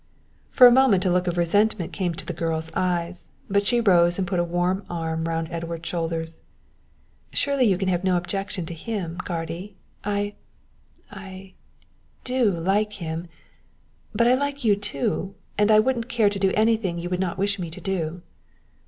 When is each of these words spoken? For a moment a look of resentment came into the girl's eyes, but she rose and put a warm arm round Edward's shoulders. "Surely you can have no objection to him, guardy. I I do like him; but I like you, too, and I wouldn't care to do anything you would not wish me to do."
For 0.49 0.65
a 0.65 0.71
moment 0.71 1.05
a 1.05 1.11
look 1.11 1.27
of 1.27 1.37
resentment 1.37 1.93
came 1.93 2.13
into 2.13 2.25
the 2.25 2.33
girl's 2.33 2.71
eyes, 2.73 3.29
but 3.51 3.67
she 3.67 3.79
rose 3.79 4.17
and 4.17 4.25
put 4.27 4.39
a 4.39 4.43
warm 4.43 4.83
arm 4.89 5.27
round 5.27 5.49
Edward's 5.51 5.87
shoulders. 5.87 6.41
"Surely 7.33 7.65
you 7.65 7.77
can 7.77 7.87
have 7.87 8.03
no 8.03 8.17
objection 8.17 8.65
to 8.65 8.73
him, 8.73 9.19
guardy. 9.25 9.75
I 10.03 10.33
I 11.11 11.53
do 12.23 12.49
like 12.49 12.93
him; 12.93 13.27
but 14.11 14.25
I 14.27 14.33
like 14.33 14.63
you, 14.65 14.75
too, 14.75 15.35
and 15.55 15.69
I 15.69 15.77
wouldn't 15.77 16.09
care 16.09 16.31
to 16.31 16.39
do 16.39 16.51
anything 16.55 16.97
you 16.97 17.07
would 17.11 17.19
not 17.19 17.37
wish 17.37 17.59
me 17.59 17.69
to 17.69 17.79
do." 17.79 18.23